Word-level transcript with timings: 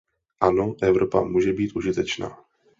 Ano, 0.39 0.75
Evropa 0.81 1.21
může 1.23 1.53
být 1.53 1.75
užitečná. 1.75 2.37